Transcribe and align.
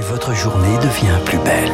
et 0.00 0.02
votre 0.02 0.34
journée 0.34 0.76
devient 0.78 1.18
plus 1.26 1.38
belle. 1.38 1.70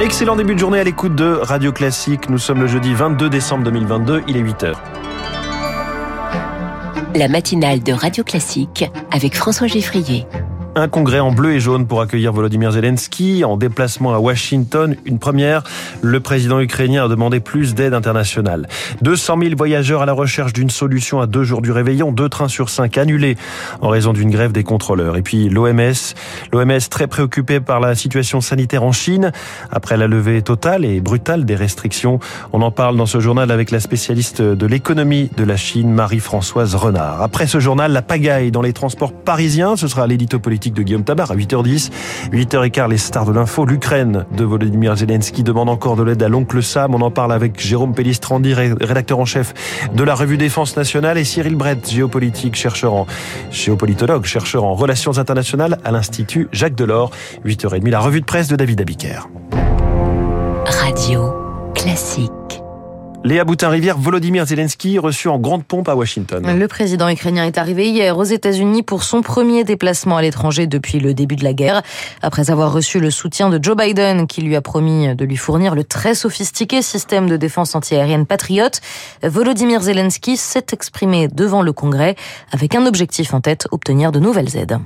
Excellent 0.00 0.34
début 0.34 0.54
de 0.54 0.58
journée 0.58 0.80
à 0.80 0.84
l'écoute 0.84 1.14
de 1.14 1.38
Radio 1.42 1.72
Classique. 1.72 2.30
Nous 2.30 2.38
sommes 2.38 2.60
le 2.60 2.66
jeudi 2.66 2.94
22 2.94 3.28
décembre 3.28 3.64
2022, 3.64 4.22
il 4.28 4.36
est 4.38 4.42
8h. 4.42 4.72
La 7.14 7.28
matinale 7.28 7.82
de 7.82 7.92
Radio 7.92 8.24
Classique 8.24 8.90
avec 9.10 9.36
François 9.36 9.66
Geffrier. 9.66 10.26
Un 10.74 10.88
congrès 10.88 11.20
en 11.20 11.32
bleu 11.32 11.52
et 11.52 11.60
jaune 11.60 11.86
pour 11.86 12.00
accueillir 12.00 12.32
Volodymyr 12.32 12.72
Zelensky 12.72 13.44
en 13.44 13.58
déplacement 13.58 14.14
à 14.14 14.18
Washington. 14.18 14.96
Une 15.04 15.18
première, 15.18 15.64
le 16.00 16.18
président 16.18 16.60
ukrainien 16.60 17.04
a 17.04 17.08
demandé 17.08 17.40
plus 17.40 17.74
d'aide 17.74 17.92
internationale. 17.92 18.66
200 19.02 19.36
000 19.42 19.50
voyageurs 19.54 20.00
à 20.00 20.06
la 20.06 20.14
recherche 20.14 20.54
d'une 20.54 20.70
solution 20.70 21.20
à 21.20 21.26
deux 21.26 21.44
jours 21.44 21.60
du 21.60 21.72
réveillon, 21.72 22.10
deux 22.10 22.30
trains 22.30 22.48
sur 22.48 22.70
cinq 22.70 22.96
annulés 22.96 23.36
en 23.82 23.90
raison 23.90 24.14
d'une 24.14 24.30
grève 24.30 24.52
des 24.52 24.64
contrôleurs. 24.64 25.18
Et 25.18 25.22
puis 25.22 25.50
l'OMS, 25.50 26.14
l'OMS 26.54 26.88
très 26.88 27.06
préoccupée 27.06 27.60
par 27.60 27.78
la 27.78 27.94
situation 27.94 28.40
sanitaire 28.40 28.82
en 28.82 28.92
Chine 28.92 29.30
après 29.70 29.98
la 29.98 30.06
levée 30.06 30.40
totale 30.40 30.86
et 30.86 31.02
brutale 31.02 31.44
des 31.44 31.54
restrictions. 31.54 32.18
On 32.54 32.62
en 32.62 32.70
parle 32.70 32.96
dans 32.96 33.04
ce 33.04 33.20
journal 33.20 33.50
avec 33.50 33.72
la 33.72 33.80
spécialiste 33.80 34.40
de 34.40 34.66
l'économie 34.66 35.28
de 35.36 35.44
la 35.44 35.58
Chine, 35.58 35.92
Marie-Françoise 35.92 36.74
Renard. 36.76 37.20
Après 37.20 37.46
ce 37.46 37.60
journal, 37.60 37.92
la 37.92 38.00
pagaille 38.00 38.50
dans 38.50 38.62
les 38.62 38.72
transports 38.72 39.12
parisiens, 39.12 39.76
ce 39.76 39.86
sera 39.86 40.06
l'édito 40.06 40.38
politique 40.38 40.61
de 40.70 40.82
Guillaume 40.82 41.04
Tabar 41.04 41.30
à 41.30 41.36
8h10. 41.36 41.90
8h15, 42.32 42.88
les 42.88 42.98
stars 42.98 43.26
de 43.26 43.32
l'info. 43.32 43.64
L'Ukraine 43.64 44.24
de 44.36 44.44
Volodymyr 44.44 44.96
Zelensky 44.96 45.42
demande 45.42 45.68
encore 45.68 45.96
de 45.96 46.02
l'aide 46.02 46.22
à 46.22 46.28
l'oncle 46.28 46.62
Sam. 46.62 46.94
On 46.94 47.00
en 47.00 47.10
parle 47.10 47.32
avec 47.32 47.60
Jérôme 47.60 47.94
Pellistrandi, 47.94 48.54
rédacteur 48.54 49.18
en 49.18 49.24
chef 49.24 49.54
de 49.94 50.04
la 50.04 50.14
revue 50.14 50.36
Défense 50.36 50.76
nationale 50.76 51.18
et 51.18 51.24
Cyril 51.24 51.56
Brett, 51.56 51.90
géopolitique, 51.90 52.54
chercheur 52.54 52.94
en, 52.94 53.06
géopolitologue, 53.50 54.24
chercheur 54.24 54.64
en 54.64 54.74
relations 54.74 55.18
internationales 55.18 55.78
à 55.84 55.90
l'Institut 55.90 56.48
Jacques 56.52 56.74
Delors. 56.74 57.10
8h30, 57.44 57.88
la 57.88 58.00
revue 58.00 58.20
de 58.20 58.26
presse 58.26 58.48
de 58.48 58.56
David 58.56 58.80
Abiker. 58.80 59.28
Radio 60.66 61.34
classique. 61.74 62.41
Léa 63.24 63.44
Boutin-Rivière, 63.44 63.98
Volodymyr 63.98 64.46
Zelensky 64.46 64.98
reçu 64.98 65.28
en 65.28 65.38
grande 65.38 65.64
pompe 65.64 65.88
à 65.88 65.94
Washington. 65.94 66.44
Le 66.58 66.66
président 66.66 67.08
ukrainien 67.08 67.44
est 67.46 67.56
arrivé 67.56 67.88
hier 67.88 68.18
aux 68.18 68.24
États-Unis 68.24 68.82
pour 68.82 69.04
son 69.04 69.22
premier 69.22 69.62
déplacement 69.62 70.16
à 70.16 70.22
l'étranger 70.22 70.66
depuis 70.66 70.98
le 70.98 71.14
début 71.14 71.36
de 71.36 71.44
la 71.44 71.52
guerre. 71.52 71.82
Après 72.20 72.50
avoir 72.50 72.72
reçu 72.72 72.98
le 72.98 73.12
soutien 73.12 73.48
de 73.48 73.62
Joe 73.62 73.76
Biden, 73.76 74.26
qui 74.26 74.42
lui 74.42 74.56
a 74.56 74.60
promis 74.60 75.14
de 75.14 75.24
lui 75.24 75.36
fournir 75.36 75.76
le 75.76 75.84
très 75.84 76.16
sophistiqué 76.16 76.82
système 76.82 77.28
de 77.28 77.36
défense 77.36 77.76
antiaérienne 77.76 78.26
Patriot, 78.26 78.70
Volodymyr 79.22 79.82
Zelensky 79.82 80.36
s'est 80.36 80.66
exprimé 80.72 81.28
devant 81.28 81.62
le 81.62 81.72
Congrès 81.72 82.16
avec 82.50 82.74
un 82.74 82.86
objectif 82.86 83.34
en 83.34 83.40
tête, 83.40 83.68
obtenir 83.70 84.10
de 84.10 84.18
nouvelles 84.18 84.56
aides. 84.56 84.78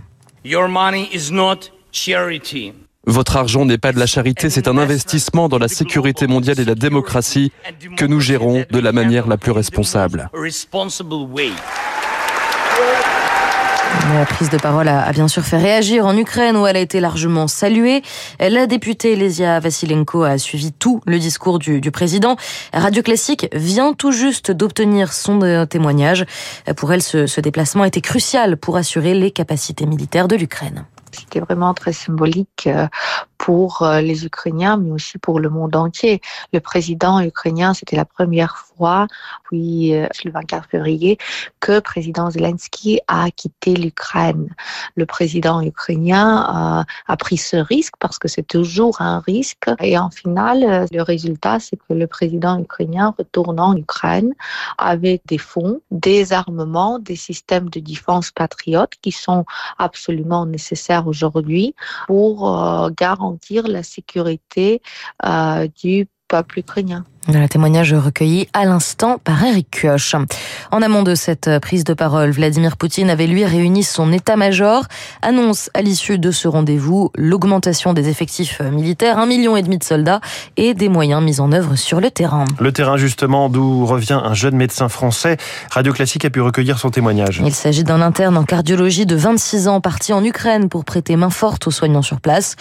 Your 0.45 0.69
money 0.69 1.09
is 1.11 1.33
not 1.33 1.70
charity. 1.91 2.75
Votre 3.06 3.36
argent 3.36 3.64
n'est 3.64 3.78
pas 3.78 3.92
de 3.92 4.00
la 4.00 4.06
charité, 4.06 4.50
c'est 4.50 4.66
un 4.66 4.76
investissement 4.76 5.48
dans 5.48 5.58
la 5.58 5.68
sécurité 5.68 6.26
mondiale 6.26 6.58
et 6.58 6.64
la 6.64 6.74
démocratie 6.74 7.52
que 7.96 8.04
nous 8.04 8.18
gérons 8.20 8.64
de 8.68 8.78
la 8.80 8.90
manière 8.90 9.28
la 9.28 9.36
plus 9.36 9.52
responsable. 9.52 10.28
La 14.14 14.27
prise 14.27 14.50
de 14.50 14.56
parole 14.58 14.88
a, 14.88 15.12
bien 15.12 15.28
sûr 15.28 15.44
fait 15.44 15.56
réagir 15.56 16.04
en 16.04 16.16
Ukraine 16.16 16.56
où 16.56 16.66
elle 16.66 16.77
a 16.77 16.80
été 16.80 16.98
largement 16.98 17.46
saluée. 17.46 18.02
La 18.40 18.66
députée 18.66 19.14
Lesia 19.14 19.60
Vassilenko 19.60 20.24
a 20.24 20.38
suivi 20.38 20.72
tout 20.72 21.00
le 21.06 21.20
discours 21.20 21.60
du, 21.60 21.90
président. 21.92 22.36
Radio 22.72 23.02
Classique 23.02 23.48
vient 23.52 23.92
tout 23.92 24.10
juste 24.10 24.50
d'obtenir 24.50 25.12
son 25.12 25.66
témoignage. 25.66 26.24
Pour 26.77 26.92
elle, 26.92 27.02
ce 27.02 27.40
déplacement 27.40 27.84
était 27.84 28.00
crucial 28.00 28.56
pour 28.56 28.77
assurer 28.77 29.14
les 29.14 29.30
capacités 29.30 29.86
militaires 29.86 30.27
de 30.27 30.34
l'Ukraine. 30.34 30.84
C'était 31.17 31.41
vraiment 31.41 31.72
très 31.75 31.92
symbolique 31.92 32.69
pour 33.47 33.86
les 34.02 34.27
Ukrainiens, 34.27 34.77
mais 34.77 34.91
aussi 34.91 35.19
pour 35.19 35.39
le 35.39 35.48
monde 35.50 35.77
entier. 35.77 36.20
Le 36.52 36.58
président 36.58 37.20
ukrainien, 37.20 37.74
c'était 37.74 37.95
la 37.95 38.05
première 38.05 38.57
fois, 38.57 39.07
puis 39.45 39.92
le 39.92 40.30
24 40.33 40.68
février, 40.68 41.17
que 41.61 41.74
le 41.74 41.80
président 41.80 42.29
Zelensky 42.29 42.98
a 43.07 43.30
quitté 43.30 43.77
l'Ukraine. 43.77 44.52
Le 44.96 45.07
président 45.07 45.61
ukrainien 45.61 46.84
a 47.07 47.17
pris 47.17 47.36
ce 47.36 47.57
risque 47.57 47.95
parce 48.01 48.18
que 48.18 48.27
c'est 48.27 48.42
toujours 48.48 49.01
un 49.01 49.20
risque. 49.20 49.70
Et 49.80 49.96
en 49.96 50.11
final, 50.11 50.89
le 50.90 51.02
résultat, 51.02 51.61
c'est 51.61 51.77
que 51.77 51.95
le 51.95 52.08
président 52.08 52.58
ukrainien 52.58 53.14
retourne 53.17 53.61
en 53.61 53.77
Ukraine 53.77 54.34
avec 54.77 55.23
des 55.27 55.39
fonds, 55.39 55.80
des 55.92 56.33
armements, 56.33 56.98
des 56.98 57.14
systèmes 57.14 57.70
de 57.70 57.78
défense 57.78 58.33
patriotes 58.33 58.95
qui 59.02 59.13
sont 59.13 59.45
absolument 59.78 60.46
nécessaires 60.46 61.07
aujourd'hui 61.07 61.77
pour 62.08 62.90
garantir 62.96 63.36
la 63.69 63.83
sécurité 63.83 64.80
euh, 65.24 65.69
du 65.69 66.08
peuple 66.29 66.61
ukrainien. 66.61 67.05
Un 67.35 67.48
témoignage 67.48 67.92
recueilli 67.92 68.48
à 68.53 68.64
l'instant 68.64 69.19
par 69.19 69.42
Eric 69.42 69.81
Kioch. 69.81 70.14
En 70.70 70.81
amont 70.81 71.03
de 71.03 71.17
cette 71.17 71.51
prise 71.61 71.83
de 71.83 71.92
parole, 71.92 72.31
Vladimir 72.31 72.77
Poutine 72.77 73.11
avait 73.11 73.27
lui 73.27 73.45
réuni 73.45 73.83
son 73.83 74.13
état-major, 74.13 74.85
annonce 75.23 75.69
à 75.75 75.83
l'issue 75.83 76.20
de 76.20 76.31
ce 76.31 76.47
rendez-vous 76.47 77.11
l'augmentation 77.17 77.95
des 77.95 78.09
effectifs 78.09 78.61
militaires, 78.61 79.19
un 79.19 79.27
million 79.27 79.57
et 79.57 79.63
demi 79.63 79.77
de 79.77 79.83
soldats 79.83 80.20
et 80.57 80.73
des 80.73 80.89
moyens 80.89 81.20
mis 81.20 81.41
en 81.41 81.51
œuvre 81.51 81.75
sur 81.75 82.01
le 82.01 82.13
terrain. 82.13 82.45
Le 82.61 82.70
terrain 82.70 82.97
justement 82.97 83.48
d'où 83.48 83.87
revient 83.87 84.20
un 84.23 84.35
jeune 84.35 84.55
médecin 84.55 84.89
français. 84.89 85.37
Radio 85.73 85.93
Classique 85.93 86.25
a 86.25 86.31
pu 86.31 86.41
recueillir 86.41 86.79
son 86.79 86.91
témoignage. 86.91 87.43
Il 87.45 87.55
s'agit 87.55 87.83
d'un 87.83 88.03
interne 88.03 88.37
en 88.37 88.45
cardiologie 88.45 89.05
de 89.05 89.17
26 89.17 89.67
ans 89.67 89.81
parti 89.81 90.13
en 90.13 90.23
Ukraine 90.23 90.69
pour 90.69 90.85
prêter 90.85 91.17
main 91.17 91.31
forte 91.31 91.67
aux 91.67 91.73
soignants 91.73 92.03
sur 92.03 92.20
place. 92.20 92.55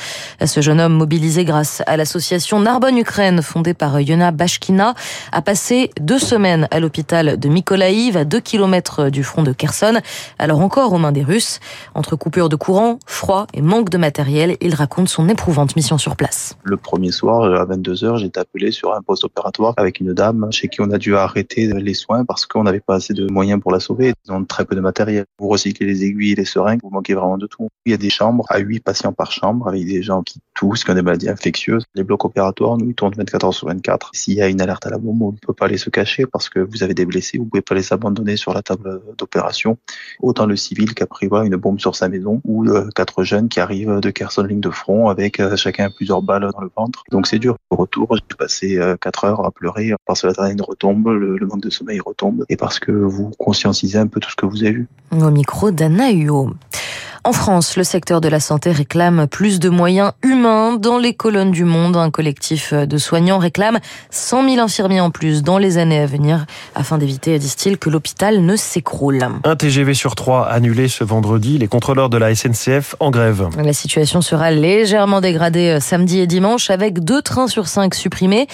Ce 0.44 0.60
jeune 0.62 0.82
homme 0.82 0.94
mobilisé 0.94 1.46
grâce 1.46 1.84
à 1.86 1.98
l'association 1.98 2.60
Narbonne 2.60 2.98
Ukraine 2.98 3.44
fondée 3.56 3.74
par 3.74 4.02
Yona 4.02 4.32
Bach 4.32 4.60
a 5.32 5.42
passé 5.42 5.90
deux 6.02 6.20
semaines 6.20 6.68
à 6.72 6.82
l'hôpital 6.82 7.40
de 7.40 7.48
Mykolaïv, 7.48 8.18
à 8.18 8.26
deux 8.26 8.42
kilomètres 8.42 9.10
du 9.10 9.24
front 9.24 9.44
de 9.44 9.54
Kherson, 9.54 10.02
alors 10.40 10.60
encore 10.60 10.92
aux 10.92 10.98
mains 10.98 11.14
des 11.14 11.24
Russes. 11.24 11.62
Entre 11.94 12.18
coupures 12.18 12.50
de 12.50 12.58
courant, 12.58 13.00
froid 13.06 13.48
et 13.54 13.62
manque 13.62 13.90
de 13.90 13.98
matériel, 13.98 14.58
il 14.60 14.76
raconte 14.76 15.08
son 15.08 15.30
éprouvante 15.30 15.78
mission 15.78 15.98
sur 15.98 16.18
place. 16.18 16.58
Le 16.64 16.76
premier 16.76 17.12
soir, 17.12 17.44
à 17.44 17.66
22h, 17.66 18.18
j'ai 18.18 18.26
été 18.26 18.42
appelé 18.42 18.72
sur 18.72 18.94
un 18.94 19.02
poste 19.02 19.24
opératoire 19.24 19.74
avec 19.78 20.02
une 20.02 20.14
dame 20.14 20.50
chez 20.52 20.68
qui 20.68 20.82
on 20.82 20.92
a 20.92 20.98
dû 20.98 21.16
arrêter 21.16 21.68
les 21.68 21.94
soins 21.94 22.26
parce 22.26 22.46
qu'on 22.46 22.64
n'avait 22.64 22.82
pas 22.82 22.96
assez 22.96 23.14
de 23.14 23.26
moyens 23.32 23.62
pour 23.62 23.72
la 23.72 23.80
sauver. 23.80 24.14
Ils 24.26 24.34
ont 24.34 24.44
très 24.44 24.66
peu 24.66 24.76
de 24.76 24.82
matériel. 24.82 25.24
Vous 25.40 25.48
recyclez 25.48 25.86
les 25.86 26.04
aiguilles 26.04 26.36
les 26.36 26.44
seringues, 26.44 26.82
vous 26.84 26.90
manquez 26.90 27.14
vraiment 27.14 27.38
de 27.38 27.48
tout. 27.48 27.70
Il 27.86 27.92
y 27.92 27.96
a 27.96 27.98
des 27.98 28.10
chambres 28.10 28.46
à 28.50 28.58
8 28.58 28.82
patients 28.82 29.14
par 29.14 29.32
chambre 29.32 29.70
avec 29.70 29.86
des 29.86 30.04
gens 30.04 30.24
qui 30.24 30.42
toussent, 30.56 30.84
qui 30.84 30.92
ont 30.92 30.96
des 30.96 31.02
maladies 31.02 31.30
infectieuses. 31.30 31.86
Les 31.96 32.04
blocs 32.04 32.26
opératoires, 32.26 32.78
nous, 32.78 32.90
ils 32.90 32.96
tournent 32.96 33.14
24 33.16 33.45
heures 33.46 33.54
sur 33.54 33.68
24. 33.68 34.12
S'il 34.14 34.36
y 34.36 34.42
a 34.42 34.48
une 34.48 34.62
alerte 34.62 34.86
à 34.86 34.90
la 34.90 34.98
bombe, 34.98 35.22
on 35.22 35.32
ne 35.32 35.38
peut 35.38 35.54
pas 35.54 35.66
aller 35.66 35.78
se 35.78 35.90
cacher 35.90 36.26
parce 36.26 36.50
que 36.50 36.60
vous 36.60 36.84
avez 36.84 36.94
des 36.94 37.06
blessés, 37.06 37.38
vous 37.38 37.46
pouvez 37.46 37.62
pas 37.62 37.76
les 37.76 37.94
abandonner 37.94 38.38
sur 38.38 38.54
la 38.54 38.62
table 38.62 39.02
d'opération. 39.18 39.78
Autant 40.22 40.46
le 40.46 40.56
civil 40.56 40.94
qu'après 40.94 41.26
une 41.26 41.56
bombe 41.56 41.80
sur 41.80 41.96
sa 41.96 42.10
maison 42.10 42.42
ou 42.46 42.66
euh, 42.68 42.90
quatre 42.96 43.24
jeunes 43.24 43.50
qui 43.50 43.60
arrivent 43.60 44.00
de 44.00 44.10
Kherson 44.12 44.44
ligne 44.44 44.62
de 44.62 44.70
front 44.70 45.10
avec 45.10 45.40
euh, 45.40 45.56
chacun 45.56 45.90
plusieurs 45.90 46.22
balles 46.22 46.50
dans 46.52 46.62
le 46.62 46.70
ventre. 46.76 47.04
Donc 47.12 47.28
c'est 47.28 47.40
dur. 47.40 47.56
Au 47.70 47.76
retour, 47.76 48.16
j'ai 48.16 48.36
passé 48.38 48.78
euh, 48.78 48.96
quatre 48.96 49.26
heures 49.26 49.46
à 49.46 49.52
pleurer 49.52 49.94
parce 50.06 50.22
que 50.22 50.28
l'adrénaline 50.28 50.62
retombe, 50.62 51.08
le, 51.08 51.38
le, 51.38 51.48
manque 51.48 51.62
de 51.62 51.70
sommeil 51.70 52.00
retombe 52.00 52.46
et 52.50 52.58
parce 52.58 52.80
que 52.80 52.92
vous 52.92 53.32
conscientisez 53.38 53.98
un 53.98 54.08
peu 54.08 54.20
tout 54.20 54.30
ce 54.30 54.36
que 54.36 54.46
vous 54.46 54.64
avez 54.64 54.72
vu. 54.72 54.88
Au 55.12 55.32
micro 55.32 55.72
d'Anna 55.72 56.12
Huot. 56.12 56.54
En 57.26 57.34
France, 57.34 57.76
le 57.76 57.84
secteur 57.84 58.22
de 58.22 58.28
la 58.28 58.40
santé 58.40 58.72
réclame 58.72 59.26
plus 59.26 59.58
de 59.58 59.70
moyens 59.70 60.12
humains 60.22 60.76
dans 60.76 61.00
les 61.00 61.16
colonnes 61.16 61.50
du 61.50 61.66
monde. 61.66 61.98
Un 61.98 62.12
collectif 62.12 62.72
de 62.72 62.98
soignants 63.00 63.40
réclame 63.40 63.80
100 64.12 64.48
000 64.48 64.62
infirmiers 64.64 65.02
en 65.02 65.10
plus 65.10 65.42
dans 65.42 65.58
les 65.58 65.80
années 65.80 65.98
à 65.98 66.06
venir 66.06 66.46
afin 66.76 67.00
d'éviter, 67.00 67.40
disent-ils, 67.40 67.80
que 67.80 67.90
l'hôpital 67.90 68.46
ne 68.46 68.56
s'écroule. 68.56 69.26
Un 69.44 69.56
TGV 69.56 69.96
sur 69.96 70.14
trois 70.14 70.46
annulé 70.48 70.88
ce 70.88 71.04
vendredi. 71.04 71.58
Les 71.58 71.68
contrôleurs 71.68 72.12
de 72.12 72.18
la 72.20 72.36
SNCF 72.36 72.96
en 73.00 73.10
grève. 73.10 73.50
La 73.58 73.74
situation 73.74 74.22
sera 74.22 74.52
légèrement 74.52 75.20
dégradée 75.20 75.80
samedi 75.82 76.20
et 76.20 76.28
dimanche 76.28 76.70
avec 76.70 77.00
deux 77.04 77.24
trains 77.24 77.48
sur 77.48 77.68
cinq 77.68 77.96
supprimés. 77.96 78.46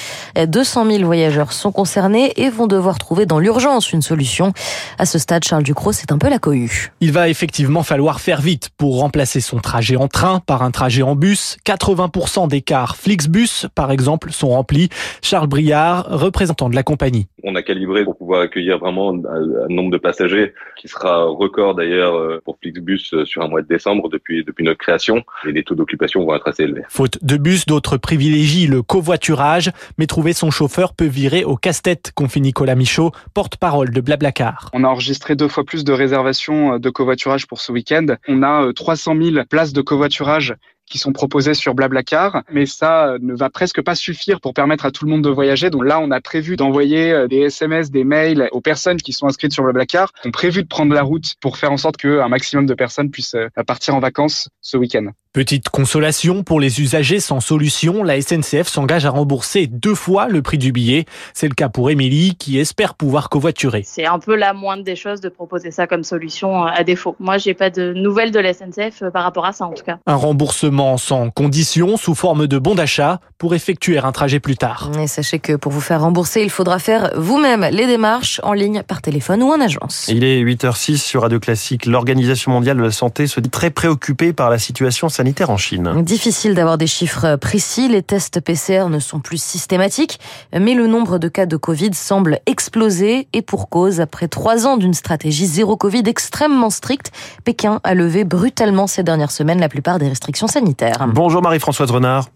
200 0.47 0.85
000 0.89 1.03
voyageurs 1.03 1.51
sont 1.51 1.73
concernés 1.73 2.31
et 2.37 2.49
vont 2.49 2.67
devoir 2.67 2.99
trouver 2.99 3.25
dans 3.25 3.39
l'urgence 3.39 3.91
une 3.91 4.01
solution. 4.01 4.53
À 4.97 5.05
ce 5.05 5.19
stade, 5.19 5.43
Charles 5.43 5.63
Ducrot, 5.63 5.91
c'est 5.91 6.13
un 6.13 6.17
peu 6.17 6.29
la 6.29 6.39
cohue. 6.39 6.93
Il 7.01 7.11
va 7.11 7.27
effectivement 7.27 7.83
falloir 7.83 8.21
faire 8.21 8.39
vite 8.39 8.60
pour 8.69 8.99
remplacer 8.99 9.41
son 9.41 9.57
trajet 9.59 9.95
en 9.95 10.07
train 10.07 10.39
par 10.39 10.63
un 10.63 10.71
trajet 10.71 11.01
en 11.01 11.15
bus. 11.15 11.57
80% 11.65 12.47
des 12.47 12.61
cars 12.61 12.95
Flixbus, 12.95 13.67
par 13.75 13.91
exemple, 13.91 14.31
sont 14.31 14.49
remplis. 14.49 14.89
Charles 15.21 15.47
Briard, 15.47 16.07
représentant 16.09 16.69
de 16.69 16.75
la 16.75 16.83
compagnie. 16.83 17.27
On 17.43 17.55
a 17.55 17.61
calibré 17.63 18.03
pour 18.03 18.17
pouvoir 18.17 18.41
accueillir 18.41 18.77
vraiment 18.77 19.11
un, 19.11 19.67
nombre 19.69 19.91
de 19.91 19.97
passagers 19.97 20.53
qui 20.77 20.87
sera 20.87 21.23
record 21.25 21.75
d'ailleurs 21.75 22.15
euh, 22.15 22.41
pour 22.45 22.57
Flixbus 22.61 22.99
euh, 23.13 23.25
sur 23.25 23.41
un 23.41 23.47
mois 23.47 23.61
de 23.61 23.67
décembre 23.67 24.09
depuis, 24.09 24.43
depuis 24.43 24.63
notre 24.63 24.79
création. 24.79 25.23
Et 25.47 25.51
les 25.51 25.63
taux 25.63 25.75
d'occupation 25.75 26.23
vont 26.25 26.35
être 26.35 26.47
assez 26.47 26.63
élevés. 26.63 26.83
Faute 26.89 27.23
de 27.23 27.37
bus, 27.37 27.65
d'autres 27.65 27.97
privilégient 27.97 28.67
le 28.67 28.81
covoiturage, 28.81 29.71
mais 29.97 30.07
trouver 30.07 30.33
son 30.33 30.51
chauffeur 30.51 30.93
peut 30.93 31.05
virer 31.05 31.43
au 31.43 31.55
casse-tête, 31.55 32.11
confie 32.15 32.41
Nicolas 32.41 32.75
Michaud, 32.75 33.11
porte-parole 33.33 33.91
de 33.91 34.01
Blablacar. 34.01 34.69
On 34.73 34.83
a 34.83 34.87
enregistré 34.87 35.35
deux 35.35 35.47
fois 35.47 35.63
plus 35.63 35.83
de 35.83 35.93
réservations 35.93 36.79
de 36.79 36.89
covoiturage 36.89 37.47
pour 37.47 37.59
ce 37.59 37.71
week-end. 37.71 38.05
On 38.27 38.43
a 38.43 38.50
300 38.75 39.15
000 39.21 39.45
places 39.49 39.73
de 39.73 39.81
covoiturage 39.81 40.55
qui 40.91 40.99
sont 40.99 41.13
proposés 41.13 41.53
sur 41.53 41.73
Blablacar, 41.73 42.43
mais 42.51 42.65
ça 42.65 43.07
euh, 43.07 43.17
ne 43.21 43.33
va 43.33 43.49
presque 43.49 43.81
pas 43.81 43.95
suffire 43.95 44.41
pour 44.41 44.53
permettre 44.53 44.85
à 44.85 44.91
tout 44.91 45.05
le 45.05 45.11
monde 45.11 45.23
de 45.23 45.29
voyager. 45.29 45.69
Donc 45.69 45.85
là, 45.85 45.99
on 45.99 46.11
a 46.11 46.19
prévu 46.19 46.57
d'envoyer 46.57 47.11
euh, 47.11 47.27
des 47.27 47.37
SMS, 47.37 47.89
des 47.89 48.03
mails 48.03 48.49
aux 48.51 48.61
personnes 48.61 48.97
qui 48.97 49.13
sont 49.13 49.25
inscrites 49.25 49.53
sur 49.53 49.63
Blablacar. 49.63 50.11
On 50.25 50.29
a 50.29 50.31
prévu 50.31 50.63
de 50.63 50.67
prendre 50.67 50.93
la 50.93 51.01
route 51.01 51.35
pour 51.39 51.57
faire 51.57 51.71
en 51.71 51.77
sorte 51.77 51.97
qu'un 51.97 52.27
maximum 52.27 52.65
de 52.65 52.73
personnes 52.73 53.09
puissent 53.09 53.35
euh, 53.35 53.47
partir 53.65 53.95
en 53.95 53.99
vacances 53.99 54.49
ce 54.59 54.77
week-end. 54.77 55.07
Petite 55.33 55.69
consolation 55.69 56.43
pour 56.43 56.59
les 56.59 56.81
usagers 56.81 57.21
sans 57.21 57.39
solution, 57.39 58.03
la 58.03 58.19
SNCF 58.19 58.67
s'engage 58.67 59.05
à 59.05 59.11
rembourser 59.11 59.65
deux 59.65 59.95
fois 59.95 60.27
le 60.27 60.41
prix 60.41 60.57
du 60.57 60.73
billet. 60.73 61.05
C'est 61.33 61.47
le 61.47 61.53
cas 61.53 61.69
pour 61.69 61.89
Émilie 61.89 62.35
qui 62.35 62.59
espère 62.59 62.95
pouvoir 62.95 63.29
covoiturer. 63.29 63.83
C'est 63.85 64.05
un 64.05 64.19
peu 64.19 64.35
la 64.35 64.51
moindre 64.51 64.83
des 64.83 64.97
choses 64.97 65.21
de 65.21 65.29
proposer 65.29 65.71
ça 65.71 65.87
comme 65.87 66.03
solution 66.03 66.65
à 66.65 66.83
défaut. 66.83 67.15
Moi, 67.21 67.37
j'ai 67.37 67.53
pas 67.53 67.69
de 67.69 67.93
nouvelles 67.93 68.31
de 68.31 68.41
la 68.41 68.53
SNCF 68.53 69.09
par 69.13 69.23
rapport 69.23 69.45
à 69.45 69.53
ça 69.53 69.63
en 69.67 69.71
tout 69.71 69.85
cas. 69.85 69.99
Un 70.05 70.15
remboursement 70.15 70.97
sans 70.97 71.29
condition 71.29 71.95
sous 71.95 72.13
forme 72.13 72.47
de 72.47 72.59
bon 72.59 72.75
d'achat 72.75 73.21
pour 73.37 73.55
effectuer 73.55 73.99
un 73.99 74.11
trajet 74.11 74.41
plus 74.41 74.57
tard. 74.57 74.91
Et 74.99 75.07
sachez 75.07 75.39
que 75.39 75.53
pour 75.53 75.71
vous 75.71 75.79
faire 75.79 76.01
rembourser, 76.01 76.43
il 76.43 76.49
faudra 76.49 76.77
faire 76.77 77.09
vous-même 77.15 77.65
les 77.71 77.87
démarches 77.87 78.41
en 78.43 78.51
ligne 78.51 78.83
par 78.83 79.01
téléphone 79.01 79.43
ou 79.43 79.47
en 79.53 79.61
agence. 79.61 80.09
Il 80.09 80.25
est 80.25 80.43
8h06 80.43 80.97
sur 80.97 81.21
Radio 81.21 81.39
Classique. 81.39 81.85
L'Organisation 81.85 82.51
mondiale 82.51 82.75
de 82.75 82.83
la 82.83 82.91
santé 82.91 83.27
se 83.27 83.39
dit 83.39 83.49
très 83.49 83.69
préoccupée 83.69 84.33
par 84.33 84.49
la 84.49 84.59
situation 84.59 85.07
sanitaire 85.07 85.20
en 85.47 85.57
Chine. 85.57 86.01
Difficile 86.01 86.55
d'avoir 86.55 86.77
des 86.77 86.87
chiffres 86.87 87.35
précis. 87.35 87.87
Les 87.87 88.01
tests 88.01 88.39
PCR 88.39 88.89
ne 88.89 88.99
sont 88.99 89.19
plus 89.19 89.41
systématiques, 89.41 90.19
mais 90.53 90.73
le 90.73 90.87
nombre 90.87 91.17
de 91.17 91.27
cas 91.27 91.45
de 91.45 91.57
Covid 91.57 91.93
semble 91.93 92.39
exploser 92.45 93.27
et 93.33 93.41
pour 93.41 93.69
cause. 93.69 93.99
Après 93.99 94.27
trois 94.27 94.65
ans 94.67 94.77
d'une 94.77 94.93
stratégie 94.93 95.45
zéro 95.45 95.77
Covid 95.77 96.03
extrêmement 96.05 96.69
stricte, 96.69 97.11
Pékin 97.43 97.79
a 97.83 97.93
levé 97.93 98.23
brutalement 98.23 98.87
ces 98.87 99.03
dernières 99.03 99.31
semaines 99.31 99.59
la 99.59 99.69
plupart 99.69 99.99
des 99.99 100.07
restrictions 100.07 100.47
sanitaires. 100.47 101.07
Bonjour 101.13 101.41
Marie-Françoise 101.41 101.91
Renard. 101.91 102.29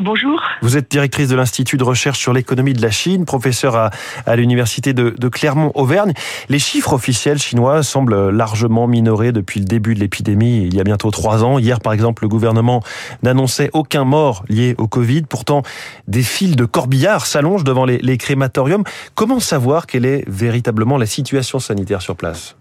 Bonjour. 0.00 0.40
Vous 0.62 0.76
êtes 0.76 0.90
directrice 0.90 1.28
de 1.28 1.34
l'Institut 1.34 1.76
de 1.76 1.82
recherche 1.82 2.20
sur 2.20 2.32
l'économie 2.32 2.72
de 2.72 2.80
la 2.80 2.90
Chine, 2.90 3.24
professeur 3.24 3.90
à, 4.26 4.36
l'Université 4.36 4.92
de, 4.92 5.10
de 5.10 5.28
Clermont-Auvergne. 5.28 6.12
Les 6.48 6.60
chiffres 6.60 6.92
officiels 6.92 7.38
chinois 7.38 7.82
semblent 7.82 8.30
largement 8.30 8.86
minorés 8.86 9.32
depuis 9.32 9.58
le 9.58 9.66
début 9.66 9.94
de 9.94 10.00
l'épidémie, 10.00 10.66
il 10.66 10.74
y 10.74 10.80
a 10.80 10.84
bientôt 10.84 11.10
trois 11.10 11.42
ans. 11.42 11.58
Hier, 11.58 11.80
par 11.80 11.92
exemple, 11.92 12.22
le 12.22 12.28
gouvernement 12.28 12.82
n'annonçait 13.24 13.70
aucun 13.72 14.04
mort 14.04 14.44
lié 14.48 14.76
au 14.78 14.86
Covid. 14.86 15.22
Pourtant, 15.22 15.62
des 16.06 16.22
files 16.22 16.54
de 16.54 16.64
corbillards 16.64 17.26
s'allongent 17.26 17.64
devant 17.64 17.84
les, 17.84 17.98
les 17.98 18.18
crématoriums. 18.18 18.84
Comment 19.16 19.40
savoir 19.40 19.86
quelle 19.86 20.04
est 20.04 20.22
véritablement 20.28 20.96
la 20.96 21.06
situation 21.06 21.58
sanitaire 21.58 22.02
sur 22.02 22.14
place? 22.14 22.57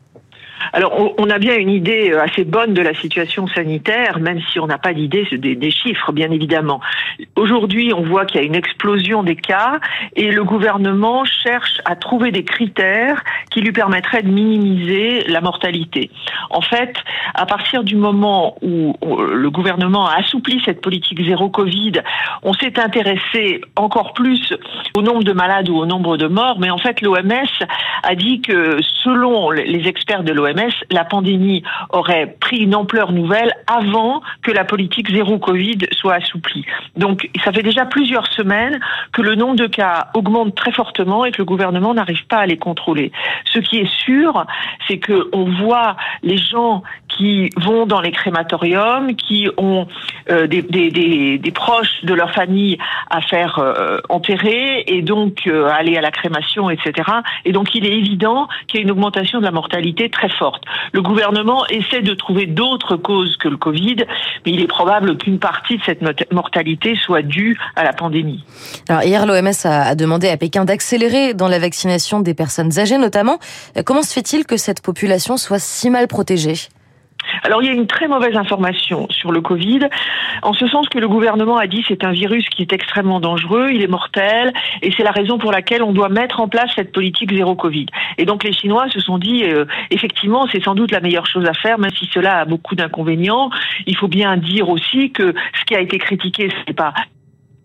Alors, 0.74 1.14
on 1.18 1.30
a 1.30 1.40
bien 1.40 1.56
une 1.56 1.70
idée 1.70 2.12
euh, 2.12 2.22
assez 2.22 2.44
bonne 2.44 2.74
de 2.74 2.82
la 2.82 2.94
situation 2.94 3.48
sanitaire, 3.48 4.20
même 4.20 4.40
si 4.52 4.60
on 4.60 4.68
n'a 4.68 4.78
pas 4.78 4.94
d'idée 4.94 5.28
des, 5.32 5.72
chiffres, 5.72 6.12
bien 6.12 6.32
évidemment. 6.32 6.82
Aujourd'hui, 7.36 7.94
on 7.96 8.04
voit 8.04 8.26
qu'il 8.26 8.42
y 8.42 8.44
a 8.44 8.48
une 8.48 8.56
explosion 8.56 9.24
des 9.24 9.36
cas 9.36 9.80
et 10.16 10.32
le 10.32 10.44
gouvernement 10.44 11.26
cherche 11.26 11.82
à 11.86 11.96
trouver 11.96 12.32
des 12.32 12.44
critères 12.44 13.24
qui 13.52 13.62
lui 13.62 13.72
permettraient 13.72 14.24
de 14.24 14.30
minimiser 14.30 15.24
la 15.28 15.42
mortalité. 15.42 16.10
En 16.50 16.62
fait, 16.62 16.96
à 17.34 17.46
partir 17.46 17.84
du 17.84 17.96
moment 17.96 18.56
où 18.62 18.96
le 19.04 19.50
gouvernement 19.50 20.08
a 20.08 20.18
assoupli 20.18 20.62
cette 20.66 20.82
politique 20.82 21.24
zéro 21.26 21.50
Covid, 21.50 21.94
on 22.44 22.54
s'est 22.54 22.80
intéressé 22.80 23.62
encore 23.76 24.14
plus 24.14 24.54
au 24.96 25.02
nombre 25.02 25.24
de 25.24 25.34
malades 25.34 25.70
ou 25.70 25.78
au 25.78 25.86
nombre 25.86 26.18
de 26.18 26.28
morts, 26.28 26.60
mais 26.60 26.70
en 26.70 26.78
fait, 26.78 27.02
l'OMS 27.02 27.48
a 28.04 28.16
dit 28.16 28.42
que 28.42 28.78
selon 29.04 29.52
les 29.52 29.88
experts 29.88 30.24
de 30.24 30.34
l'OMS, 30.34 30.47
la 30.92 31.06
pandémie 31.06 31.64
aurait 31.90 32.36
pris 32.40 32.58
une 32.58 32.76
ampleur 32.76 33.12
nouvelle 33.12 33.54
avant 33.68 34.22
que 34.42 34.52
la 34.52 34.66
politique 34.66 35.12
zéro 35.12 35.38
Covid 35.38 35.80
soit 35.92 36.16
assouplie. 36.16 36.66
Donc, 36.96 37.30
ça 37.44 37.52
fait 37.52 37.64
déjà 37.64 37.86
plusieurs 37.86 38.28
semaines 38.34 38.80
que 39.12 39.22
le 39.22 39.36
nombre 39.36 39.56
de 39.56 39.68
cas 39.68 40.08
augmente 40.14 40.56
très 40.56 40.72
fortement 40.72 41.26
et 41.26 41.32
que 41.32 41.40
le 41.40 41.46
gouvernement 41.46 41.94
n'arrive 41.94 42.26
pas 42.28 42.38
à 42.38 42.46
les 42.46 42.58
contrôler. 42.58 43.12
Ce 43.46 43.60
qui 43.60 43.78
est 43.80 43.92
sûr, 44.06 44.46
c'est 44.88 44.98
que 44.98 45.30
on 45.34 45.46
voit 45.46 45.96
les 46.24 46.38
gens 46.38 46.84
qui 47.08 47.50
vont 47.56 47.86
dans 47.86 48.02
les 48.02 48.12
crématoriums, 48.12 49.16
qui 49.16 49.48
ont 49.58 49.88
euh, 50.30 50.48
des, 50.48 51.52
proches 51.54 52.04
de 52.04 52.14
leur 52.14 52.32
famille 52.32 52.78
à 53.10 53.22
faire 53.22 53.60
euh, 53.60 54.00
enterrer 54.10 54.84
et 54.88 55.02
donc 55.02 55.48
euh, 55.48 55.68
aller 55.70 55.98
à 55.98 56.02
la 56.02 56.12
crémation, 56.12 56.70
etc. 56.70 57.10
Et 57.46 57.52
donc 57.52 57.74
il 57.74 57.86
est 57.86 57.94
évident 57.94 58.48
qu'il 58.68 58.80
y 58.80 58.84
a 58.84 58.84
une 58.84 58.92
augmentation 58.92 59.40
de 59.40 59.46
la 59.46 59.52
mortalité 59.52 60.10
très 60.10 60.30
Le 60.94 61.02
gouvernement 61.02 61.66
essaie 61.68 62.02
de 62.02 62.14
trouver 62.14 62.46
d'autres 62.46 62.96
causes 62.96 63.38
que 63.38 63.48
le 63.48 63.58
Covid, 63.58 63.98
mais 64.46 64.52
il 64.52 64.62
est 64.62 64.68
probable 64.68 65.18
qu'une 65.18 65.40
partie 65.40 65.78
de 65.78 65.84
cette 65.84 66.02
mortalité 66.32 66.96
soit 66.96 67.22
due 67.22 67.58
à 67.76 67.84
la 67.84 67.94
pandémie. 67.94 68.44
Alors 68.90 69.04
hier, 69.04 69.26
l'OMS 69.26 69.66
a 69.66 69.96
demandé 69.96 70.30
à 70.30 70.38
Pékin 70.38 70.66
d'accélérer 70.66 71.34
dans 71.34 71.48
la 71.48 71.60
vaccination 71.60 72.20
des 72.20 72.34
personnes 72.34 72.80
âgées 72.80 72.98
notamment. 72.98 73.40
Comment 73.86 74.04
se 74.04 74.14
fait-il 74.14 74.46
que 74.46 74.58
cette 74.58 74.82
population 74.82 75.38
soit 75.38 75.60
si 75.60 75.90
mal 75.90 76.08
protégée? 76.08 76.56
Alors 77.44 77.62
il 77.62 77.68
y 77.68 77.70
a 77.70 77.74
une 77.74 77.88
très 77.88 78.08
mauvaise 78.08 78.36
information 78.36 79.08
sur 79.10 79.32
le 79.32 79.42
Covid, 79.42 79.80
en 80.42 80.54
ce 80.54 80.68
sens 80.68 80.90
que 80.90 81.00
le 81.00 81.08
gouvernement 81.08 81.58
a 81.58 81.68
dit 81.68 81.84
c'est 81.88 82.04
un 82.04 82.12
virus 82.12 82.48
qui 82.50 82.62
est 82.62 82.74
extrêmement 82.74 83.20
dangereux, 83.20 83.70
il 83.72 83.82
est 83.82 83.88
mortel, 83.88 84.54
et 84.82 84.92
c'est 84.96 85.04
la 85.04 85.12
raison 85.12 85.38
pour 85.38 85.52
laquelle 85.52 85.84
on 85.84 85.92
doit 85.92 86.10
mettre 86.10 86.40
en 86.40 86.48
place 86.48 86.72
cette 86.76 86.92
politique 86.92 87.34
zéro 87.36 87.56
Covid. 87.56 87.88
Et 88.18 88.26
donc 88.26 88.44
les 88.44 88.52
Chinois 88.52 88.88
se 88.90 89.00
sont 89.00 89.18
dit 89.18 89.44
euh, 89.46 89.66
effectivement 89.92 90.48
c'est 90.52 90.64
sans 90.64 90.76
doute 90.76 90.92
la 90.92 91.00
meilleure 91.00 91.28
chose 91.28 91.46
à 91.46 91.54
faire, 91.54 91.80
même 91.80 91.92
si 91.98 92.10
cela 92.14 92.40
a 92.40 92.46
beaucoup 92.46 92.76
d'inconvénients. 92.76 93.50
Il 93.86 93.96
faut 93.96 94.08
bien 94.08 94.38
dire 94.38 94.70
aussi 94.70 95.12
que 95.12 95.34
ce 95.60 95.66
qui 95.66 95.76
a 95.76 95.80
été 95.80 95.98
critiqué, 95.98 96.50
ce 96.50 96.68
n'est 96.68 96.76
pas 96.76 96.94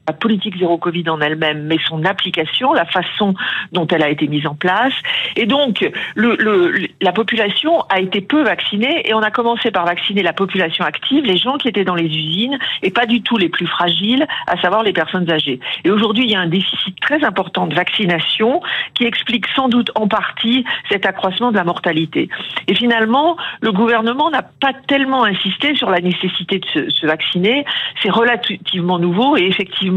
la 0.08 0.12
politique 0.14 0.58
zéro 0.58 0.78
Covid 0.78 1.08
en 1.08 1.20
elle-même, 1.20 1.64
mais 1.64 1.76
son 1.88 2.04
application, 2.04 2.72
la 2.72 2.84
façon 2.84 3.34
dont 3.72 3.86
elle 3.86 4.02
a 4.02 4.08
été 4.08 4.26
mise 4.26 4.46
en 4.46 4.54
place. 4.54 4.92
Et 5.36 5.46
donc, 5.46 5.88
la 6.16 7.12
population 7.12 7.82
a 7.88 8.00
été 8.00 8.20
peu 8.20 8.42
vaccinée 8.42 9.08
et 9.08 9.14
on 9.14 9.20
a 9.20 9.30
commencé 9.30 9.70
par 9.70 9.86
vacciner 9.86 10.22
la 10.22 10.32
population 10.32 10.84
active, 10.84 11.24
les 11.24 11.36
gens 11.36 11.56
qui 11.56 11.68
étaient 11.68 11.84
dans 11.84 11.94
les 11.94 12.06
usines 12.06 12.58
et 12.82 12.90
pas 12.90 13.06
du 13.06 13.22
tout 13.22 13.36
les 13.36 13.48
plus 13.48 13.66
fragiles, 13.66 14.26
à 14.46 14.60
savoir 14.60 14.82
les 14.82 14.92
personnes 14.92 15.30
âgées. 15.30 15.60
Et 15.84 15.90
aujourd'hui, 15.90 16.24
il 16.24 16.30
y 16.30 16.34
a 16.34 16.40
un 16.40 16.48
déficit 16.48 16.98
très 17.00 17.24
important 17.24 17.66
de 17.66 17.74
vaccination 17.74 18.60
qui 18.94 19.04
explique 19.04 19.46
sans 19.54 19.68
doute 19.68 19.90
en 19.94 20.08
partie 20.08 20.64
cet 20.90 21.06
accroissement 21.06 21.52
de 21.52 21.56
la 21.56 21.64
mortalité. 21.64 22.28
Et 22.66 22.74
finalement, 22.74 23.36
le 23.60 23.70
gouvernement 23.70 24.30
n'a 24.30 24.42
pas 24.42 24.72
tellement 24.88 25.24
insisté 25.24 25.76
sur 25.76 25.90
la 25.90 26.00
nécessité 26.00 26.58
de 26.58 26.90
se 26.90 27.06
vacciner. 27.06 27.64
C'est 28.02 28.10
relativement 28.10 28.98
nouveau 28.98 29.36
et 29.36 29.44
effectivement, 29.44 29.91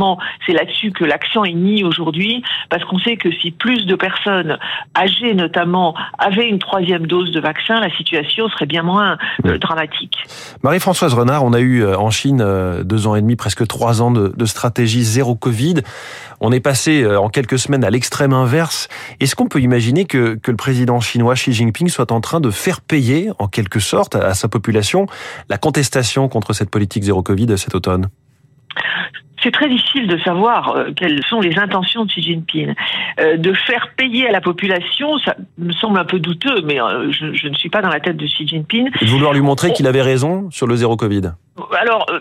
c'est 0.46 0.54
là-dessus 0.54 0.92
que 0.92 1.04
l'accent 1.04 1.44
est 1.44 1.54
mis 1.54 1.84
aujourd'hui, 1.84 2.44
parce 2.70 2.84
qu'on 2.86 3.00
sait 3.00 3.18
que 3.18 3.30
si 3.42 3.52
plus 3.52 3.86
de 3.86 3.96
personnes 3.96 4.58
âgées 4.96 5.34
notamment 5.34 5.96
avaient 6.18 6.48
une 6.48 6.60
troisième 6.60 7.08
dose 7.08 7.32
de 7.32 7.40
vaccin, 7.40 7.80
la 7.80 7.90
situation 7.96 8.48
serait 8.50 8.66
bien 8.66 8.84
moins 8.84 9.18
euh, 9.46 9.58
dramatique. 9.58 10.18
Marie-Françoise 10.64 11.14
Renard, 11.14 11.44
on 11.44 11.54
a 11.54 11.60
eu 11.60 11.84
euh, 11.84 11.98
en 11.98 12.10
Chine 12.10 12.42
euh, 12.42 12.84
deux 12.84 13.08
ans 13.08 13.16
et 13.16 13.22
demi, 13.22 13.36
presque 13.36 13.66
trois 13.68 14.02
ans 14.02 14.12
de, 14.12 14.34
de 14.36 14.46
stratégie 14.46 15.04
zéro 15.04 15.36
Covid. 15.36 15.76
On 16.42 16.52
est 16.52 16.60
passé 16.60 17.06
en 17.06 17.30
quelques 17.30 17.58
semaines 17.58 17.86
à 17.86 17.90
l'extrême 17.90 18.34
inverse. 18.34 18.90
Est-ce 19.22 19.36
qu'on 19.36 19.48
peut 19.48 19.62
imaginer 19.62 20.06
que, 20.06 20.36
que 20.36 20.52
le 20.52 20.58
président 20.58 21.00
chinois 21.00 21.36
Xi 21.36 21.54
Jinping 21.54 21.88
soit 21.88 22.12
en 22.12 22.20
train 22.20 22.42
de 22.42 22.52
faire 22.52 22.82
payer, 22.82 23.30
en 23.40 23.48
quelque 23.48 23.80
sorte, 23.80 24.16
à 24.16 24.34
sa 24.34 24.50
population 24.50 25.08
la 25.50 25.58
contestation 25.58 26.28
contre 26.28 26.54
cette 26.54 26.70
politique 26.70 27.04
zéro 27.04 27.24
Covid 27.24 27.58
cet 27.58 27.74
automne? 27.74 28.10
C'est 29.46 29.52
très 29.52 29.70
difficile 29.70 30.08
de 30.08 30.18
savoir 30.20 30.76
euh, 30.76 30.90
quelles 30.96 31.24
sont 31.26 31.40
les 31.40 31.58
intentions 31.58 32.06
de 32.06 32.10
Xi 32.10 32.22
Jinping. 32.22 32.74
Euh, 33.20 33.38
de 33.38 33.54
faire 33.54 33.90
payer 33.96 34.28
à 34.28 34.32
la 34.32 34.42
population, 34.42 35.18
ça 35.20 35.36
me 35.58 35.72
semble 35.72 36.00
un 36.00 36.06
peu 36.06 36.20
douteux, 36.20 36.62
mais 36.66 36.82
euh, 36.82 37.12
je, 37.12 37.34
je, 37.34 37.48
ne 37.48 37.54
suis 37.54 37.70
pas 37.70 37.82
dans 37.82 37.90
la 37.90 38.00
tête 38.00 38.18
de 38.18 38.26
Xi 38.26 38.48
Jinping. 38.48 38.90
de 39.00 39.06
vouloir 39.06 39.34
lui 39.34 39.42
montrer 39.42 39.72
qu'il 39.72 39.86
avait 39.88 40.02
raison 40.02 40.50
sur 40.50 40.66
le 40.66 40.76
zéro 40.76 40.98
Covid 40.98 41.34
alors, 41.80 42.06
euh, 42.10 42.20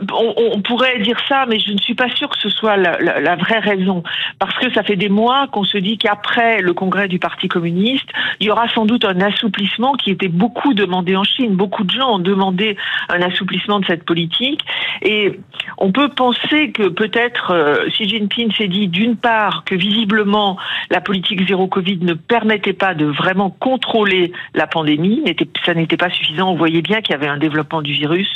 on, 0.52 0.60
pourrait 0.60 1.00
dire 1.00 1.18
ça, 1.28 1.44
mais 1.48 1.58
je 1.58 1.72
ne 1.72 1.78
suis 1.78 1.94
pas 1.94 2.08
sûre 2.14 2.28
que 2.28 2.38
ce 2.38 2.48
soit 2.48 2.76
la, 2.76 3.36
vraie 3.36 3.58
raison. 3.58 4.04
Parce 4.38 4.56
que 4.58 4.72
ça 4.72 4.84
fait 4.84 4.94
des 4.94 5.08
mois 5.08 5.48
qu'on 5.48 5.64
se 5.64 5.76
dit 5.76 5.98
qu'après 5.98 6.60
le 6.60 6.72
congrès 6.72 7.08
du 7.08 7.18
Parti 7.18 7.48
communiste, 7.48 8.08
il 8.38 8.46
y 8.46 8.50
aura 8.50 8.68
sans 8.68 8.86
doute 8.86 9.04
un 9.04 9.20
assouplissement 9.20 9.94
qui 9.94 10.12
était 10.12 10.28
beaucoup 10.28 10.72
demandé 10.72 11.16
en 11.16 11.24
Chine. 11.24 11.56
Beaucoup 11.56 11.82
de 11.82 11.90
gens 11.90 12.14
ont 12.14 12.18
demandé 12.20 12.76
un 13.08 13.22
assouplissement 13.22 13.80
de 13.80 13.86
cette 13.86 14.04
politique. 14.04 14.60
Et 15.02 15.40
on 15.78 15.90
peut 15.90 16.10
penser 16.10 16.70
que 16.70 16.88
peut-être 16.88 17.50
euh, 17.50 17.88
Xi 17.88 18.08
Jinping 18.08 18.52
s'est 18.54 18.68
dit 18.68 18.86
d'une 18.86 19.16
part 19.16 19.64
que 19.64 19.74
visiblement 19.74 20.56
la 20.90 21.00
politique 21.00 21.46
zéro 21.48 21.66
Covid 21.66 21.98
ne 22.02 22.14
permettait 22.14 22.72
pas 22.72 22.94
de 22.94 23.06
vraiment 23.06 23.50
contrôler 23.50 24.32
la 24.54 24.68
pandémie, 24.68 25.24
ça 25.66 25.74
n'était 25.74 25.96
pas 25.96 26.10
suffisant. 26.10 26.52
On 26.52 26.56
voyait 26.56 26.82
bien 26.82 27.00
qu'il 27.00 27.14
y 27.14 27.16
avait 27.16 27.26
un 27.26 27.38
développement 27.38 27.82
du 27.82 27.92
virus. 27.92 28.28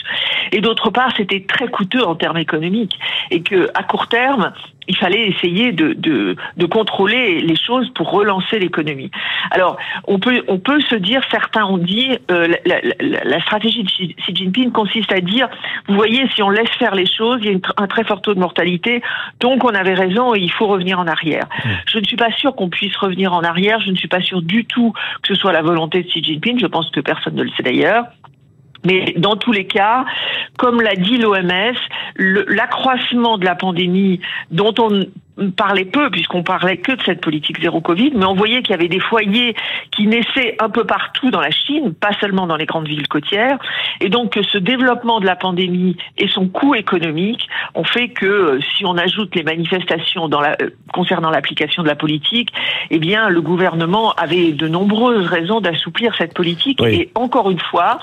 Et 0.50 0.60
part, 0.90 1.12
c'était 1.16 1.44
très 1.46 1.68
coûteux 1.68 2.04
en 2.04 2.14
termes 2.14 2.38
économiques 2.38 2.98
et 3.30 3.42
que 3.42 3.68
à 3.74 3.82
court 3.82 4.08
terme, 4.08 4.52
il 4.88 4.96
fallait 4.96 5.28
essayer 5.28 5.72
de, 5.72 5.92
de, 5.92 6.34
de 6.56 6.66
contrôler 6.66 7.40
les 7.40 7.56
choses 7.56 7.90
pour 7.90 8.10
relancer 8.10 8.58
l'économie. 8.58 9.10
Alors, 9.50 9.76
on 10.06 10.18
peut, 10.18 10.42
on 10.48 10.58
peut 10.58 10.80
se 10.80 10.94
dire, 10.94 11.20
certains 11.30 11.64
ont 11.66 11.76
dit, 11.76 12.18
euh, 12.30 12.48
la, 12.64 12.80
la, 12.80 13.24
la, 13.24 13.40
stratégie 13.42 13.82
de 13.82 13.88
Xi 13.88 14.34
Jinping 14.34 14.72
consiste 14.72 15.12
à 15.12 15.20
dire, 15.20 15.48
vous 15.88 15.94
voyez, 15.94 16.26
si 16.34 16.42
on 16.42 16.48
laisse 16.48 16.70
faire 16.78 16.94
les 16.94 17.06
choses, 17.06 17.38
il 17.42 17.46
y 17.46 17.48
a 17.50 17.52
une, 17.52 17.60
un 17.76 17.86
très 17.86 18.04
fort 18.04 18.22
taux 18.22 18.32
de 18.32 18.40
mortalité, 18.40 19.02
donc 19.40 19.62
on 19.62 19.74
avait 19.74 19.94
raison 19.94 20.34
et 20.34 20.40
il 20.40 20.50
faut 20.50 20.66
revenir 20.66 20.98
en 20.98 21.06
arrière. 21.06 21.44
Mmh. 21.64 21.68
Je 21.86 21.98
ne 21.98 22.04
suis 22.04 22.16
pas 22.16 22.32
sûr 22.32 22.56
qu'on 22.56 22.70
puisse 22.70 22.96
revenir 22.96 23.34
en 23.34 23.42
arrière, 23.42 23.80
je 23.80 23.90
ne 23.90 23.96
suis 23.96 24.08
pas 24.08 24.22
sûr 24.22 24.40
du 24.40 24.64
tout 24.64 24.94
que 25.22 25.28
ce 25.28 25.34
soit 25.34 25.52
la 25.52 25.62
volonté 25.62 26.02
de 26.02 26.08
Xi 26.08 26.22
Jinping, 26.22 26.58
je 26.58 26.66
pense 26.66 26.90
que 26.90 27.00
personne 27.00 27.34
ne 27.34 27.42
le 27.42 27.50
sait 27.50 27.62
d'ailleurs. 27.62 28.06
Mais 28.84 29.14
dans 29.16 29.36
tous 29.36 29.52
les 29.52 29.66
cas, 29.66 30.04
comme 30.56 30.80
l'a 30.80 30.94
dit 30.94 31.18
l'OMS, 31.18 31.76
l'accroissement 32.16 33.38
de 33.38 33.44
la 33.44 33.54
pandémie 33.54 34.20
dont 34.50 34.74
on 34.78 35.04
parlait 35.56 35.84
peu, 35.84 36.10
puisqu'on 36.10 36.42
parlait 36.42 36.76
que 36.78 36.92
de 36.92 37.02
cette 37.02 37.20
politique 37.20 37.60
zéro 37.60 37.80
Covid, 37.80 38.12
mais 38.14 38.24
on 38.24 38.34
voyait 38.34 38.62
qu'il 38.62 38.70
y 38.70 38.74
avait 38.74 38.88
des 38.88 39.00
foyers 39.00 39.54
qui 39.90 40.06
naissaient 40.06 40.56
un 40.60 40.68
peu 40.68 40.84
partout 40.84 41.30
dans 41.30 41.40
la 41.40 41.50
Chine, 41.50 41.94
pas 41.94 42.12
seulement 42.20 42.46
dans 42.46 42.56
les 42.56 42.66
grandes 42.66 42.88
villes 42.88 43.08
côtières, 43.08 43.58
et 44.00 44.08
donc 44.08 44.38
ce 44.50 44.58
développement 44.58 45.20
de 45.20 45.26
la 45.26 45.36
pandémie 45.36 45.96
et 46.16 46.28
son 46.28 46.48
coût 46.48 46.74
économique 46.74 47.48
ont 47.74 47.84
fait 47.84 48.08
que 48.08 48.26
euh, 48.26 48.60
si 48.76 48.84
on 48.84 48.96
ajoute 48.96 49.34
les 49.34 49.42
manifestations 49.42 50.28
dans 50.28 50.40
la, 50.40 50.56
euh, 50.62 50.70
concernant 50.92 51.30
l'application 51.30 51.82
de 51.82 51.88
la 51.88 51.96
politique, 51.96 52.50
eh 52.90 52.98
bien 52.98 53.28
le 53.28 53.40
gouvernement 53.40 54.12
avait 54.14 54.52
de 54.52 54.68
nombreuses 54.68 55.26
raisons 55.26 55.60
d'assouplir 55.60 56.14
cette 56.16 56.34
politique, 56.34 56.82
et 56.82 57.10
encore 57.14 57.50
une 57.50 57.60
fois, 57.60 57.98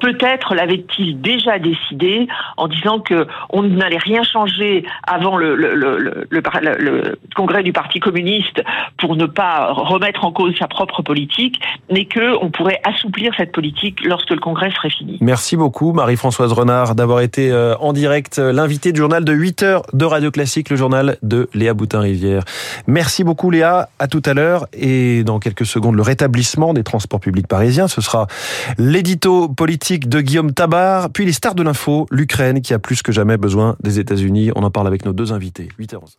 peut-être 0.00 0.54
l'avait-il 0.54 1.20
déjà 1.20 1.58
décidé 1.58 2.28
en 2.56 2.68
disant 2.68 3.00
que 3.00 3.26
on 3.50 3.62
n'allait 3.62 3.98
rien 3.98 4.22
changer 4.22 4.84
avant 5.06 5.36
le, 5.36 5.54
le, 5.54 5.74
le, 5.74 6.26
le 6.28 6.42
le 6.78 7.18
congrès 7.34 7.62
du 7.62 7.72
Parti 7.72 8.00
communiste 8.00 8.62
pour 8.98 9.16
ne 9.16 9.26
pas 9.26 9.72
remettre 9.72 10.24
en 10.24 10.32
cause 10.32 10.54
sa 10.58 10.68
propre 10.68 11.02
politique, 11.02 11.60
mais 11.90 12.06
qu'on 12.06 12.50
pourrait 12.50 12.80
assouplir 12.84 13.32
cette 13.36 13.52
politique 13.52 14.04
lorsque 14.04 14.30
le 14.30 14.40
congrès 14.40 14.70
serait 14.72 14.90
fini. 14.90 15.18
Merci 15.20 15.56
beaucoup 15.56 15.92
Marie-Françoise 15.92 16.52
Renard 16.52 16.94
d'avoir 16.94 17.20
été 17.20 17.50
euh, 17.50 17.76
en 17.78 17.92
direct 17.92 18.38
euh, 18.38 18.52
l'invité 18.52 18.92
du 18.92 19.00
journal 19.00 19.24
de 19.24 19.32
8 19.32 19.62
heures 19.62 19.82
de 19.92 20.04
Radio 20.04 20.30
Classique, 20.30 20.70
le 20.70 20.76
journal 20.76 21.16
de 21.22 21.48
Léa 21.54 21.74
Boutin-Rivière. 21.74 22.44
Merci 22.86 23.24
beaucoup 23.24 23.50
Léa, 23.50 23.88
à 23.98 24.08
tout 24.08 24.22
à 24.24 24.34
l'heure 24.34 24.66
et 24.72 25.24
dans 25.24 25.38
quelques 25.38 25.66
secondes 25.66 25.96
le 25.96 26.02
rétablissement 26.02 26.74
des 26.74 26.84
transports 26.84 27.20
publics 27.20 27.46
parisiens. 27.46 27.88
Ce 27.88 28.00
sera 28.00 28.26
l'édito 28.78 29.48
politique 29.48 30.08
de 30.08 30.20
Guillaume 30.20 30.52
Tabar, 30.52 31.10
puis 31.10 31.24
les 31.24 31.32
stars 31.32 31.54
de 31.54 31.62
l'info, 31.62 32.06
l'Ukraine 32.10 32.60
qui 32.60 32.74
a 32.74 32.78
plus 32.78 33.02
que 33.02 33.12
jamais 33.12 33.36
besoin 33.36 33.76
des 33.82 33.98
États-Unis. 33.98 34.50
On 34.56 34.62
en 34.62 34.70
parle 34.70 34.86
avec 34.86 35.04
nos 35.04 35.12
deux 35.12 35.32
invités. 35.32 35.68
8h11. 35.78 36.16